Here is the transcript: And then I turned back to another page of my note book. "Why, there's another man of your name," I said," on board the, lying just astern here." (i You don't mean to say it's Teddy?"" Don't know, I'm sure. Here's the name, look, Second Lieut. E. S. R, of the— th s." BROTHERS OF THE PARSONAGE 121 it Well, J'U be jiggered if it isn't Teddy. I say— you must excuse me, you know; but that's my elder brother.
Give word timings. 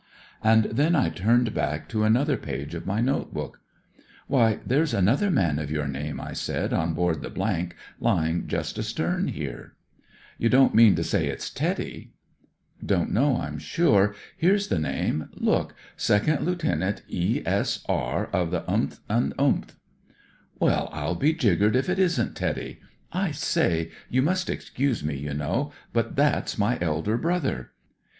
And 0.43 0.63
then 0.63 0.95
I 0.95 1.09
turned 1.09 1.53
back 1.53 1.87
to 1.89 2.03
another 2.05 2.35
page 2.35 2.73
of 2.73 2.87
my 2.87 3.01
note 3.01 3.35
book. 3.35 3.61
"Why, 4.25 4.57
there's 4.65 4.95
another 4.95 5.29
man 5.29 5.59
of 5.59 5.69
your 5.69 5.87
name," 5.87 6.19
I 6.19 6.33
said," 6.33 6.73
on 6.73 6.95
board 6.95 7.21
the, 7.21 7.29
lying 7.99 8.47
just 8.47 8.79
astern 8.79 9.27
here." 9.27 9.73
(i 9.75 10.01
You 10.39 10.49
don't 10.49 10.73
mean 10.73 10.95
to 10.95 11.03
say 11.03 11.27
it's 11.27 11.51
Teddy?"" 11.51 12.13
Don't 12.93 13.11
know, 13.11 13.37
I'm 13.41 13.59
sure. 13.59 14.15
Here's 14.35 14.69
the 14.69 14.79
name, 14.79 15.29
look, 15.35 15.75
Second 15.95 16.47
Lieut. 16.47 17.03
E. 17.07 17.43
S. 17.45 17.85
R, 17.87 18.25
of 18.33 18.49
the— 18.49 18.61
th 18.61 18.67
s." 18.67 18.67
BROTHERS 18.67 18.85
OF 18.87 18.89
THE 18.89 18.97
PARSONAGE 19.07 19.37
121 19.37 19.61
it 19.61 19.75
Well, 20.59 20.87
J'U 21.15 21.19
be 21.19 21.33
jiggered 21.35 21.75
if 21.75 21.87
it 21.87 21.99
isn't 21.99 22.35
Teddy. 22.35 22.79
I 23.13 23.29
say— 23.29 23.91
you 24.09 24.23
must 24.23 24.49
excuse 24.49 25.03
me, 25.03 25.15
you 25.15 25.35
know; 25.35 25.71
but 25.93 26.15
that's 26.15 26.57
my 26.57 26.79
elder 26.81 27.17
brother. 27.19 27.73